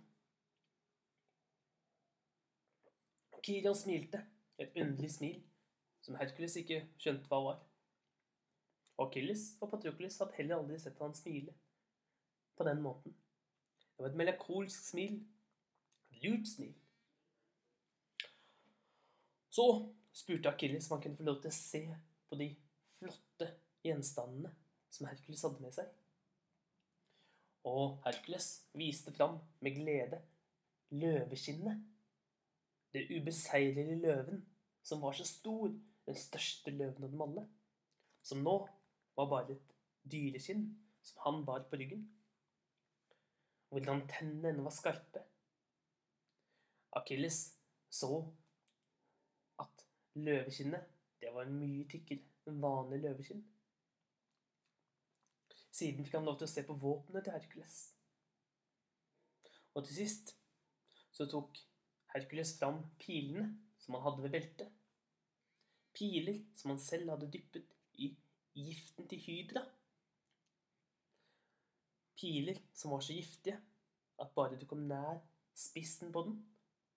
Kirion 3.45 3.75
smilte, 3.75 4.25
et 4.57 4.75
underlig 4.75 5.11
smil, 5.11 5.39
som 6.01 6.17
Hercules 6.19 6.57
ikke 6.59 6.81
skjønte 6.99 7.31
hva 7.31 7.39
var. 7.45 7.61
Og 8.97 9.07
Achilles 9.07 9.45
og 9.61 9.71
Patrokles 9.71 10.19
hadde 10.19 10.35
heller 10.37 10.59
aldri 10.59 10.79
sett 10.79 10.99
han 11.03 11.15
smile 11.15 11.55
på 12.55 12.67
den 12.67 12.81
måten. 12.83 13.15
Det 13.95 14.03
var 14.03 14.11
et 14.11 14.19
melankolsk 14.19 14.89
smil. 14.89 15.17
Et 16.11 16.23
lurt 16.23 16.47
smil. 16.47 16.75
Så 19.55 19.93
spurte 20.11 20.49
Akilles 20.49 20.89
om 20.89 20.97
han 20.97 21.03
kunne 21.03 21.17
få 21.19 21.23
lov 21.23 21.37
til 21.43 21.51
å 21.51 21.55
se 21.55 21.83
på 22.27 22.39
de 22.39 22.49
flotte 22.99 23.47
gjenstandene 23.85 24.51
som 24.91 25.07
Herkules 25.07 25.43
hadde 25.47 25.63
med 25.63 25.75
seg. 25.75 25.91
Og 27.69 28.01
Herkules 28.03 28.49
viste 28.75 29.13
fram 29.15 29.39
med 29.63 29.77
glede 29.77 30.19
løveskinnet. 30.95 31.79
Det 32.91 33.07
ubeseirelige 33.11 33.99
løven 34.03 34.43
som 34.85 35.01
var 35.03 35.15
så 35.17 35.25
stor, 35.27 35.71
den 36.05 36.19
største 36.19 36.71
løven 36.75 37.07
av 37.07 37.15
dem 37.15 37.25
alle. 37.25 37.47
Som 38.25 38.43
nå 38.43 38.59
var 39.15 39.31
bare 39.31 39.55
et 39.55 39.75
dyreskinn 40.11 40.67
som 41.05 41.23
han 41.25 41.43
bar 41.47 41.65
på 41.69 41.79
ryggen. 41.79 42.05
Hvordan 43.71 44.03
tennene 44.11 44.63
var 44.63 44.73
skarpe. 44.75 45.23
Akilles 46.95 47.45
så 47.91 48.25
at 49.61 49.85
løveskinnet 50.19 50.91
det 51.21 51.33
var 51.33 51.49
mye 51.49 51.85
tykkere 51.89 52.49
enn 52.49 52.61
vanlig 52.61 53.01
løveskinn. 53.03 53.43
Siden 55.75 56.05
fikk 56.05 56.17
han 56.19 56.27
lov 56.27 56.37
til 56.39 56.47
å 56.47 56.53
se 56.53 56.63
på 56.67 56.77
våpenet 56.79 57.25
til 57.25 57.35
Herkules. 57.35 57.77
Og 59.75 59.83
til 59.87 59.97
sist 59.97 60.35
så 61.15 61.27
tok 61.31 61.57
Herkules 62.13 62.53
fram 62.59 62.79
pilene 63.01 63.49
som 63.81 63.97
han 63.97 64.05
hadde 64.05 64.23
ved 64.23 64.35
beltet. 64.37 64.71
Piler 65.95 66.41
som 66.55 66.73
han 66.73 66.81
selv 66.83 67.11
hadde 67.13 67.31
dyppet 67.31 67.75
i 68.03 68.11
giften 68.55 69.07
til 69.11 69.23
Hydra. 69.25 69.65
Piler 72.15 72.59
som 72.75 72.95
var 72.95 73.03
så 73.03 73.15
giftige 73.15 73.59
at 74.23 74.31
bare 74.35 74.59
du 74.59 74.65
kom 74.67 74.85
nær 74.87 75.19
spissen 75.55 76.11
på 76.15 76.23
den 76.27 76.39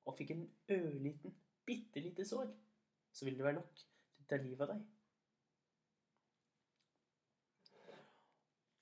og 0.07 0.17
fikk 0.19 0.33
en 0.35 0.47
ørliten, 0.73 1.35
bitte 1.69 2.03
lite 2.03 2.25
sår, 2.27 2.49
så 3.13 3.27
vil 3.27 3.37
det 3.39 3.47
være 3.47 3.61
nok 3.61 3.75
til 3.77 4.25
å 4.25 4.29
ta 4.31 4.39
livet 4.41 4.65
av 4.65 4.73
deg. 4.73 4.87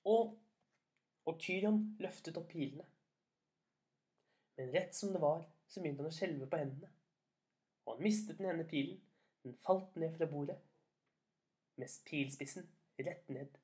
Og, 0.07 0.37
og 1.27 1.41
Kyrion 1.43 1.81
løftet 1.99 2.39
opp 2.39 2.47
pilene. 2.53 2.85
Men 4.57 4.71
rett 4.73 4.95
som 4.95 5.11
det 5.13 5.21
var, 5.21 5.43
så 5.67 5.83
begynte 5.83 6.05
han 6.05 6.13
å 6.13 6.15
skjelve 6.15 6.47
på 6.49 6.61
hendene. 6.61 6.89
Og 7.85 7.93
han 7.93 8.05
mistet 8.07 8.39
den 8.39 8.49
ene 8.53 8.65
pilen. 8.67 9.01
Den 9.43 9.55
falt 9.63 9.95
ned 9.99 10.15
fra 10.17 10.27
bordet, 10.27 10.57
med 11.77 11.91
pilspissen 12.07 12.65
rett 12.99 13.29
ned. 13.29 13.59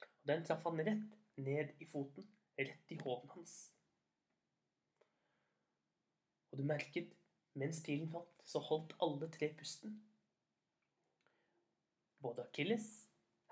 Og 0.00 0.28
den 0.30 0.44
traff 0.46 0.62
han 0.64 0.80
rett 0.86 1.16
ned 1.36 1.72
i 1.82 1.88
foten, 1.90 2.28
rett 2.58 2.94
i 2.94 3.00
hoven 3.02 3.32
hans. 3.34 3.56
Og 6.52 6.60
du 6.60 6.64
merket, 6.68 7.10
mens 7.54 7.80
pilen 7.84 8.10
falt, 8.10 8.42
så 8.44 8.58
holdt 8.58 8.94
alle 9.02 9.30
tre 9.30 9.50
pusten. 9.58 9.96
Både 12.22 12.44
Akilles, 12.46 12.86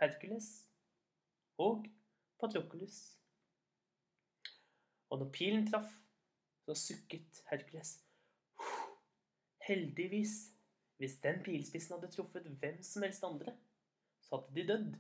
Hercules 0.00 0.49
og 1.59 1.87
Patroculus. 2.40 3.18
Og 5.11 5.18
når 5.18 5.30
pilen 5.30 5.66
traff, 5.68 5.92
så 6.64 6.75
sukket 6.75 7.42
Hercules. 7.50 8.00
Heldigvis, 9.66 10.35
hvis 10.97 11.18
den 11.23 11.42
pilspissen 11.44 11.94
hadde 11.94 12.11
truffet 12.12 12.47
hvem 12.47 12.82
som 12.82 13.02
helst 13.02 13.25
andre, 13.25 13.54
så 14.23 14.37
hadde 14.37 14.54
de 14.61 14.66
dødd. 14.68 14.99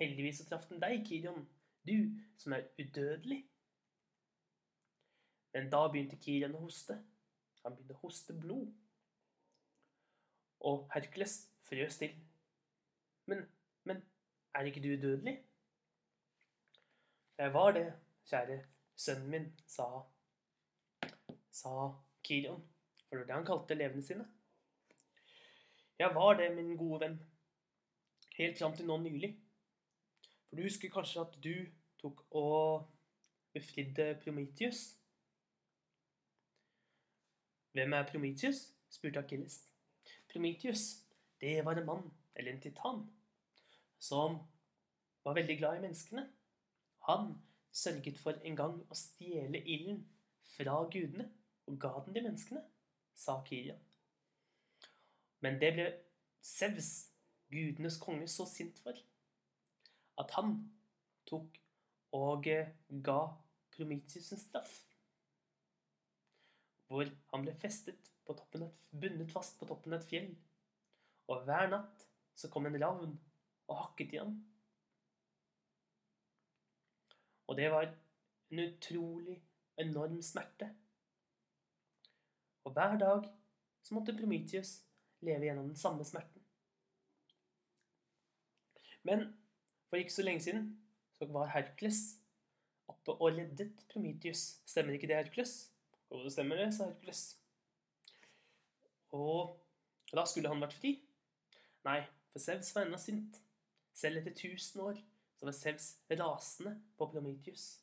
Heldigvis 0.00 0.40
så 0.40 0.48
traff 0.48 0.66
den 0.70 0.80
deg, 0.82 1.04
Kirion, 1.06 1.46
du 1.86 2.16
som 2.38 2.52
er 2.56 2.66
udødelig. 2.78 3.44
Men 5.52 5.70
da 5.70 5.84
begynte 5.90 6.16
Kirion 6.16 6.56
å 6.56 6.64
hoste. 6.64 6.96
Han 7.64 7.76
begynte 7.76 7.96
å 7.96 8.02
hoste 8.04 8.36
blod. 8.36 8.70
Og 10.70 10.88
Hercules 10.94 11.36
frøs 11.68 11.98
til. 12.00 12.14
Men, 13.30 13.44
men 13.88 14.02
er 14.54 14.68
ikke 14.68 14.82
du 14.84 14.92
udødelig? 14.92 15.38
Jeg 17.40 17.54
var 17.54 17.72
det, 17.72 17.86
kjære 18.28 18.58
sønnen 19.00 19.30
min, 19.32 19.46
sa, 19.66 19.86
sa 21.50 21.72
Kirion. 22.26 22.60
For 23.08 23.16
det 23.16 23.22
var 23.22 23.28
det 23.30 23.36
han 23.38 23.48
kalte 23.48 23.74
elevene 23.74 24.04
sine. 24.04 24.26
Jeg 25.98 26.14
var 26.14 26.36
det, 26.36 26.50
min 26.56 26.76
gode 26.76 27.00
venn. 27.00 27.16
Helt 28.36 28.58
fram 28.58 28.76
til 28.76 28.86
nå 28.88 28.98
nylig. 29.00 29.34
For 30.48 30.56
du 30.56 30.66
husker 30.66 30.92
kanskje 30.92 31.24
at 31.24 31.36
du 31.44 31.54
tok 32.00 32.22
og 32.30 32.88
befridde 33.52 34.14
Prometheus? 34.24 34.99
Hvem 37.72 37.92
er 37.92 38.06
Prometheus? 38.06 38.72
spurte 38.88 39.18
Akilles. 39.18 39.66
Prometheus, 40.32 41.04
det 41.40 41.64
var 41.64 41.78
en 41.78 41.86
mann, 41.86 42.10
eller 42.34 42.52
en 42.52 42.60
titan, 42.60 43.04
som 43.98 44.38
var 45.24 45.34
veldig 45.34 45.58
glad 45.58 45.78
i 45.78 45.80
menneskene. 45.80 46.24
Han 47.06 47.34
sørget 47.72 48.18
for 48.18 48.34
en 48.44 48.56
gang 48.56 48.80
å 48.90 48.98
stjele 48.98 49.62
ilden 49.62 50.02
fra 50.56 50.80
gudene 50.90 51.28
og 51.66 51.78
ga 51.80 51.92
den 52.04 52.14
til 52.14 52.26
menneskene, 52.26 52.64
sa 53.14 53.38
Kirian. 53.46 53.78
Men 55.40 55.60
det 55.60 55.72
ble 55.76 55.88
Sevs, 56.42 57.10
gudenes 57.52 57.98
konge, 58.00 58.26
så 58.28 58.46
sint 58.48 58.78
for 58.82 58.96
at 60.20 60.30
han 60.36 60.56
tok 61.28 61.58
og 62.16 62.46
ga 63.04 63.20
Prometheus 63.76 64.32
en 64.32 64.40
straff. 64.40 64.89
Hvor 66.90 67.06
han 67.06 67.44
ble 67.44 67.54
festet 67.62 68.10
på 68.26 68.34
toppen 68.34 68.66
et, 68.66 68.78
bundet 68.90 69.30
fast 69.30 69.58
på 69.60 69.68
toppen 69.70 69.94
av 69.94 70.02
et 70.02 70.10
fjell. 70.10 70.30
Og 71.30 71.44
hver 71.46 71.70
natt 71.70 72.06
så 72.34 72.50
kom 72.50 72.66
en 72.66 72.78
ravn 72.82 73.14
og 73.70 73.76
hakket 73.84 74.16
i 74.16 74.20
ham. 74.20 74.34
Og 77.50 77.56
det 77.58 77.70
var 77.70 77.86
en 77.86 78.62
utrolig 78.62 79.38
enorm 79.78 80.20
smerte. 80.22 80.70
Og 82.66 82.74
hver 82.74 82.98
dag 82.98 83.26
så 83.82 83.94
måtte 83.94 84.16
Prometheus 84.18 84.80
leve 85.24 85.46
gjennom 85.46 85.70
den 85.70 85.78
samme 85.78 86.04
smerten. 86.04 86.42
Men 89.02 89.30
for 89.88 89.96
ikke 89.96 90.14
så 90.14 90.22
lenge 90.22 90.44
siden 90.44 90.66
så 91.16 91.26
var 91.32 91.50
Hercules 91.54 92.20
oppe 92.88 93.16
og 93.16 93.32
reddet 93.38 93.86
Prometheus. 93.92 94.60
Stemmer 94.66 94.92
ikke 94.92 95.08
det, 95.08 95.16
Hercules? 95.16 95.69
Jo, 96.10 96.24
det 96.24 96.32
stemmer 96.34 96.58
det, 96.58 96.72
sa 96.74 96.88
Hercules. 96.88 97.22
Og 99.14 99.60
da 100.10 100.24
skulle 100.26 100.50
han 100.50 100.62
vært 100.62 100.74
fri. 100.74 100.96
Nei, 101.86 102.00
for 102.32 102.42
Sevs 102.42 102.72
var 102.74 102.86
ennå 102.86 102.98
sint. 102.98 103.38
Selv 103.94 104.20
etter 104.20 104.34
tusen 104.34 104.82
år 104.82 104.98
så 105.38 105.46
var 105.46 105.56
Sevs 105.56 105.92
rasende 106.10 106.74
på 106.98 107.06
Prometheus. 107.12 107.78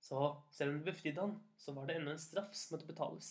Så 0.00 0.20
selv 0.52 0.74
om 0.74 0.78
det 0.78 0.92
befridde 0.92 1.24
han, 1.24 1.34
så 1.58 1.72
var 1.72 1.88
det 1.88 1.96
ennå 1.96 2.12
en 2.12 2.20
straff 2.20 2.52
som 2.54 2.76
måtte 2.76 2.86
betales. 2.86 3.30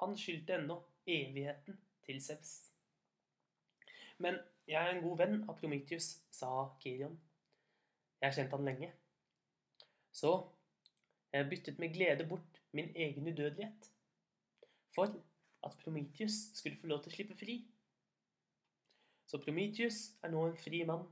Han 0.00 0.16
skyldte 0.18 0.56
ennå 0.56 0.78
evigheten 1.06 1.76
til 2.06 2.22
Sevs. 2.22 2.54
Men 4.22 4.38
jeg 4.70 4.80
er 4.80 4.94
en 4.94 5.02
god 5.04 5.18
venn 5.18 5.40
av 5.48 5.58
Prometheus, 5.58 6.14
sa 6.32 6.70
Kirion. 6.80 7.18
Jeg 8.20 8.30
har 8.30 8.36
kjent 8.38 8.54
han 8.54 8.68
lenge. 8.70 8.92
Så 10.14 10.30
jeg 11.34 11.50
byttet 11.50 11.82
med 11.82 11.92
glede 11.92 12.24
bort 12.30 12.53
min 12.74 12.90
egen 12.96 13.28
udødelighet 13.28 13.90
for 14.94 15.10
at 15.64 15.76
Prometheus 15.82 16.36
skulle 16.54 16.78
få 16.80 16.90
lov 16.90 17.02
til 17.02 17.12
å 17.12 17.16
slippe 17.16 17.36
fri. 17.38 17.58
Så 19.26 19.40
Prometheus 19.42 20.00
er 20.22 20.32
nå 20.34 20.46
en 20.48 20.58
fri 20.60 20.82
mann 20.86 21.06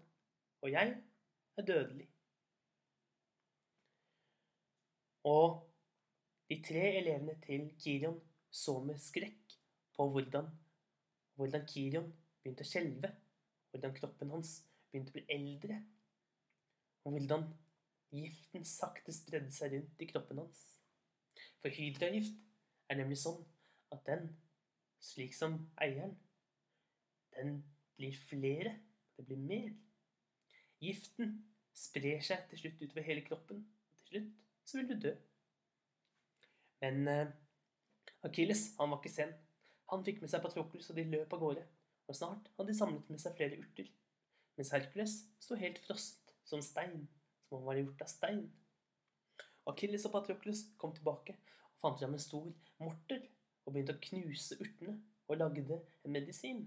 og 0.62 0.70
jeg 0.70 0.96
er 1.56 1.66
dødelig. 1.66 2.08
Og 5.24 5.62
de 6.50 6.58
tre 6.66 6.82
elevene 6.98 7.34
til 7.46 7.70
Kirion 7.78 8.18
så 8.50 8.78
med 8.84 8.98
skrekk 9.00 9.56
på 9.96 10.08
hvordan, 10.10 10.50
hvordan 11.38 11.66
Kirion 11.68 12.10
begynte 12.42 12.66
å 12.66 12.70
skjelve, 12.70 13.10
hvordan 13.70 13.94
kroppen 13.96 14.34
hans 14.34 14.54
begynte 14.90 15.14
å 15.14 15.16
bli 15.18 15.24
eldre, 15.32 15.78
og 17.02 17.16
hvordan 17.16 17.46
giften 18.12 18.66
sakte 18.68 19.14
spredde 19.14 19.50
seg 19.54 19.76
rundt 19.76 20.02
i 20.04 20.10
kroppen 20.10 20.42
hans. 20.44 20.62
For 21.62 21.70
hydragift 21.70 22.34
er 22.90 22.98
nemlig 22.98 23.20
sånn 23.22 23.40
at 23.94 24.02
den, 24.08 24.28
slik 25.02 25.34
som 25.36 25.60
eieren, 25.82 26.16
den 27.36 27.60
blir 27.98 28.16
flere, 28.28 28.74
det 29.16 29.26
blir 29.28 29.38
mer. 29.38 29.70
Giften 30.82 31.36
sprer 31.76 32.22
seg 32.24 32.48
til 32.50 32.64
slutt 32.64 32.82
utover 32.82 33.06
hele 33.06 33.24
kroppen. 33.26 33.62
Og 33.62 34.02
til 34.02 34.10
slutt 34.10 34.32
så 34.68 34.80
vil 34.80 34.90
du 34.90 34.96
dø. 35.06 35.12
Men 36.82 37.08
eh, 37.08 37.32
Akilles 38.26 38.72
han 38.78 38.90
var 38.90 39.00
ikke 39.00 39.14
sen. 39.14 39.32
Han 39.92 40.04
fikk 40.06 40.22
med 40.22 40.32
seg 40.32 40.42
Patroklos, 40.42 40.90
og 40.90 40.98
de 40.98 41.06
løp 41.06 41.34
av 41.36 41.42
gårde. 41.42 41.64
Og 42.10 42.18
snart 42.18 42.50
hadde 42.56 42.72
de 42.72 42.78
samlet 42.78 43.10
med 43.12 43.22
seg 43.22 43.36
flere 43.38 43.58
urter. 43.60 43.90
Mens 44.58 44.72
Hercules 44.74 45.14
sto 45.42 45.56
helt 45.58 45.78
frosset 45.84 46.34
som 46.48 46.62
stein, 46.64 47.06
som 47.46 47.58
om 47.58 47.62
han 47.62 47.70
var 47.70 47.80
gjort 47.80 48.04
av 48.04 48.10
stein. 48.10 48.42
Akilles 49.70 50.06
og 50.08 50.14
Patroklos 50.16 50.64
kom 50.78 50.94
tilbake 50.96 51.36
og 51.36 51.84
fant 51.84 52.00
fram 52.00 52.16
en 52.16 52.22
stor 52.22 52.48
morter 52.82 53.22
og 53.64 53.74
begynte 53.74 53.94
å 53.94 54.02
knuse 54.08 54.58
urtene 54.58 54.96
og 55.28 55.38
lagde 55.38 55.78
en 56.04 56.14
medisin. 56.14 56.64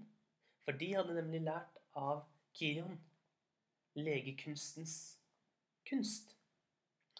For 0.64 0.76
de 0.80 0.94
hadde 0.96 1.16
nemlig 1.18 1.42
lært 1.44 1.76
av 1.96 2.24
Kirion 2.56 2.96
legekunstens 3.96 5.18
kunst. 5.88 6.34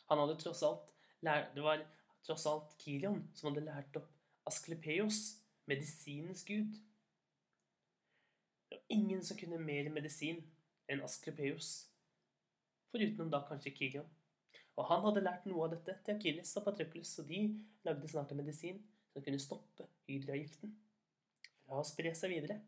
Han 0.09 0.21
hadde 0.23 0.39
tross 0.41 0.63
alt 0.67 0.93
lært, 1.25 1.55
Det 1.55 1.63
var 1.63 1.85
tross 2.25 2.47
alt 2.47 2.75
Kirion 2.83 3.23
som 3.35 3.51
hadde 3.51 3.67
lært 3.67 3.97
opp 3.97 4.11
Asklepeos, 4.47 5.41
medisinens 5.67 6.45
gud. 6.45 6.77
Det 8.69 8.77
var 8.77 8.85
ingen 8.89 9.25
som 9.25 9.39
kunne 9.39 9.59
mer 9.59 9.91
medisin 9.91 10.43
enn 10.89 11.03
Asklepeos, 11.03 11.89
forutenom 12.93 13.31
da 13.31 13.43
kanskje 13.49 13.75
Kirion. 13.75 14.07
Og 14.77 14.89
han 14.91 15.05
hadde 15.07 15.25
lært 15.25 15.47
noe 15.49 15.67
av 15.67 15.73
dette 15.73 15.95
til 16.05 16.19
Akilles 16.19 16.53
og 16.61 16.67
Patrokles, 16.67 17.15
og 17.23 17.31
de 17.31 17.43
lagde 17.87 18.09
snart 18.13 18.33
en 18.33 18.43
medisin 18.43 18.83
som 19.13 19.25
kunne 19.25 19.41
stoppe 19.41 19.87
hydragiften 20.09 20.75
fra 21.65 21.81
å 21.81 21.87
spre 21.87 22.13
seg 22.17 22.35
videre. 22.35 22.59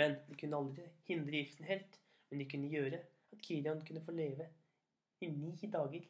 Men 0.00 0.16
de 0.26 0.38
kunne 0.38 0.58
aldri 0.58 0.86
hindre 1.06 1.42
giften 1.42 1.68
helt, 1.68 1.98
men 2.30 2.42
de 2.42 2.48
kunne 2.50 2.70
gjøre 2.72 2.98
at 3.30 3.44
Kirion 3.44 3.84
kunne 3.86 4.02
få 4.02 4.14
leve 4.16 4.48
i 5.22 5.28
ni 5.30 5.54
dager. 5.70 6.06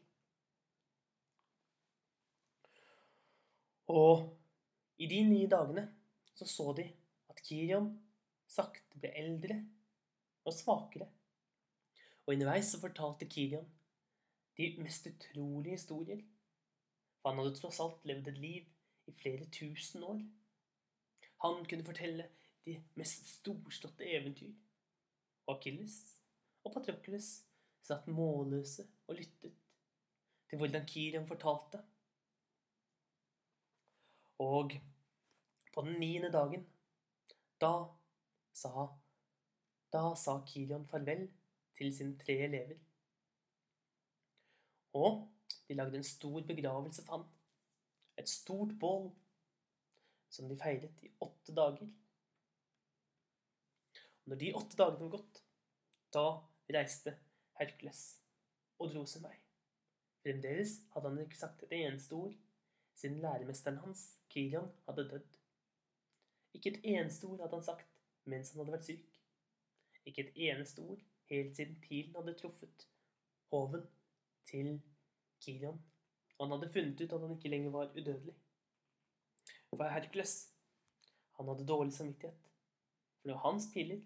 Og 3.90 4.29
i 5.03 5.09
de 5.11 5.19
ni 5.27 5.43
dagene 5.51 5.85
så 6.37 6.47
så 6.49 6.71
de 6.79 6.87
at 7.29 7.43
Kirion 7.45 7.90
sakte 8.51 9.01
ble 9.01 9.11
eldre 9.19 9.59
og 10.47 10.55
svakere. 10.55 11.09
Og 12.25 12.35
underveis 12.35 12.71
så 12.73 12.81
fortalte 12.81 13.29
Kirion 13.29 13.66
de 14.61 14.83
mest 14.83 15.07
utrolige 15.07 15.79
historier. 15.79 16.20
For 17.20 17.33
han 17.33 17.40
hadde 17.40 17.57
tross 17.57 17.81
alt 17.81 18.05
levd 18.09 18.29
et 18.29 18.38
liv 18.38 18.66
i 19.09 19.14
flere 19.23 19.46
tusen 19.53 20.05
år. 20.05 20.20
Han 21.44 21.62
kunne 21.68 21.85
fortelle 21.85 22.29
de 22.66 22.77
mest 23.01 23.29
storslåtte 23.38 24.09
eventyr. 24.16 24.53
Og 25.46 25.57
Akilles 25.57 25.96
og 26.64 26.75
Patrokles 26.75 27.31
satt 27.87 28.09
målløse 28.12 28.85
og 29.09 29.16
lyttet 29.16 29.57
til 30.51 30.61
hvordan 30.61 30.87
Kirion 30.87 31.29
fortalte. 31.29 31.81
Og 34.44 34.77
på 35.75 35.87
den 35.87 36.01
niende 36.01 36.33
dagen, 36.33 36.66
da 37.61 37.73
sa, 38.57 38.87
da 39.92 40.05
sa 40.16 40.37
Kirion 40.46 40.88
farvel 40.90 41.29
til 41.79 41.92
sine 41.96 42.18
tre 42.20 42.37
elever. 42.49 42.77
Og 44.96 45.29
de 45.68 45.74
lagde 45.74 45.96
en 45.96 46.05
stor 46.05 46.40
begravelse 46.46 47.05
for 47.05 47.16
han. 47.16 47.26
Et 48.18 48.29
stort 48.29 48.72
bål 48.81 49.11
som 50.31 50.48
de 50.48 50.59
feiret 50.59 51.03
i 51.03 51.11
åtte 51.20 51.55
dager. 51.55 51.88
Og 54.22 54.33
når 54.33 54.40
de 54.42 54.55
åtte 54.55 54.79
dagene 54.79 55.07
var 55.07 55.14
gått, 55.16 55.42
da 56.14 56.26
reiste 56.74 57.14
Hercules 57.59 58.03
og 58.79 58.92
dro 58.92 59.05
sin 59.07 59.24
vei. 59.24 59.37
Fremdeles 60.22 60.76
hadde 60.94 61.11
han 61.11 61.22
ikke 61.24 61.38
sagt 61.38 61.62
et 61.64 61.76
eneste 61.81 62.14
ord 62.14 62.35
siden 63.00 63.22
læremesteren 63.22 63.79
hans, 63.81 64.18
Kilian, 64.29 64.68
hadde 64.87 65.09
dødd. 65.09 65.38
Ikke 66.55 66.74
et 66.74 66.85
eneste 66.85 67.24
ord 67.26 67.40
hadde 67.40 67.57
han 67.57 67.64
sagt 67.64 67.88
mens 68.29 68.53
han 68.53 68.61
hadde 68.61 68.74
vært 68.74 68.88
syk. 68.90 69.20
Ikke 70.05 70.26
et 70.26 70.37
eneste 70.50 70.83
ord 70.85 71.00
helt 71.31 71.57
siden 71.57 71.79
pilen 71.81 72.16
hadde 72.18 72.37
truffet 72.38 72.87
hoven 73.55 73.87
til 74.51 74.77
Kilian. 75.41 75.81
Han 76.41 76.53
hadde 76.55 76.71
funnet 76.73 77.01
ut 77.01 77.13
at 77.13 77.25
han 77.25 77.35
ikke 77.37 77.53
lenger 77.53 77.75
var 77.75 77.93
udødelig. 77.97 78.35
For 79.71 79.89
Hercules, 79.89 80.35
han 81.37 81.49
hadde 81.49 81.67
dårlig 81.67 81.93
samvittighet. 81.95 82.49
For 83.21 83.29
det 83.29 83.35
var 83.37 83.45
hans 83.45 83.69
piler. 83.75 84.01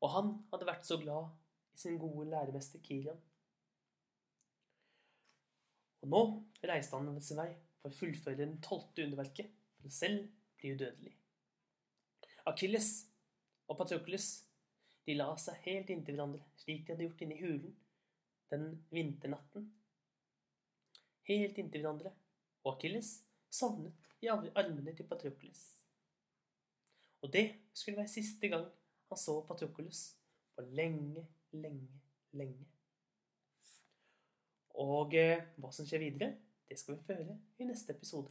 Og 0.00 0.12
han 0.14 0.30
hadde 0.52 0.68
vært 0.68 0.86
så 0.86 0.98
glad 1.02 1.32
i 1.74 1.80
sin 1.82 1.98
gode 1.98 2.30
læremester 2.30 2.80
Kilian. 2.82 3.18
Og 6.02 6.12
nå 6.14 6.22
reiste 6.70 6.96
han 6.96 7.10
ved 7.10 7.24
sin 7.26 7.40
vei 7.40 7.50
for 7.80 7.90
å 7.90 7.98
fullføre 7.98 8.38
den 8.38 8.60
tolvte 8.62 9.04
underverket 9.04 9.50
for 9.78 9.90
å 9.90 9.94
selv 9.94 10.28
bli 10.58 10.74
udødelig. 10.76 11.14
Akilles 12.46 12.92
og 13.68 13.76
Patrokles 13.80 14.30
de 15.06 15.16
la 15.18 15.28
seg 15.40 15.58
helt 15.66 15.90
inntil 15.92 16.16
hverandre, 16.16 16.44
slik 16.62 16.86
de 16.86 16.94
hadde 16.94 17.06
gjort 17.08 17.22
inne 17.24 17.36
i 17.36 17.42
hulen 17.42 17.74
den 18.50 18.70
vinternatten. 18.94 19.68
Helt 21.28 21.58
inntil 21.60 21.84
hverandre, 21.84 22.14
og 22.64 22.76
Akilles 22.76 23.18
sovnet 23.52 24.08
i 24.24 24.30
armene 24.30 24.94
til 24.96 25.06
Patrokles. 25.08 25.62
Og 27.22 27.32
det 27.32 27.46
skulle 27.74 27.98
være 27.98 28.12
siste 28.12 28.48
gang 28.48 28.66
han 29.08 29.18
så 29.18 29.40
Patrokles 29.48 30.02
på 30.54 30.62
lenge, 30.62 31.26
lenge, 31.52 32.00
lenge. 32.32 32.66
Og 34.78 35.14
eh, 35.18 35.42
hva 35.58 35.72
som 35.74 35.86
skjer 35.88 36.04
videre, 36.04 36.34
det 36.68 36.78
skal 36.78 36.98
vi 36.98 37.06
føre 37.08 37.38
i 37.58 37.66
neste 37.66 37.96
episode. 37.96 38.30